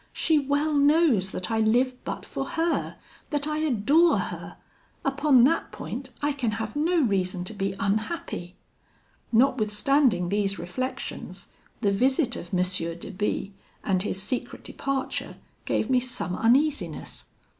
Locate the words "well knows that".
0.39-1.51